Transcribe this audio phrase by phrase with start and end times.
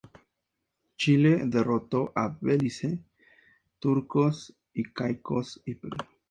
[0.97, 3.03] Chile derrotó a Belice,
[3.77, 5.97] Turcos y Caicos y Perú.